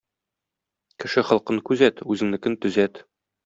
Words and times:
Кеше 1.03 1.25
холкын 1.31 1.61
күзәт, 1.69 2.05
үзеңнекен 2.17 2.61
төзәт. 2.67 3.03